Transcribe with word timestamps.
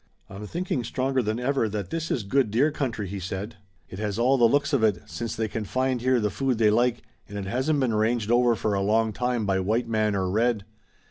"I'm 0.31 0.47
thinking 0.47 0.83
stronger 0.83 1.21
than 1.21 1.39
ever 1.39 1.69
that 1.69 1.91
this 1.91 2.09
is 2.09 2.23
good 2.23 2.49
deer 2.49 2.71
country," 2.71 3.07
he 3.07 3.19
said. 3.19 3.57
"It 3.87 3.99
has 3.99 4.17
all 4.17 4.35
the 4.39 4.45
looks 4.49 4.73
of 4.73 4.83
it, 4.83 5.03
since 5.07 5.35
they 5.35 5.47
can 5.47 5.63
find 5.63 6.01
here 6.01 6.19
the 6.19 6.31
food 6.31 6.57
they 6.57 6.71
like, 6.71 7.03
and 7.29 7.37
it 7.37 7.45
hasn't 7.45 7.79
been 7.79 7.93
ranged 7.93 8.31
over 8.31 8.55
for 8.55 8.73
a 8.73 8.81
long 8.81 9.13
time 9.13 9.45
by 9.45 9.59
white 9.59 9.87
man 9.87 10.15
or 10.15 10.27
red. 10.27 10.65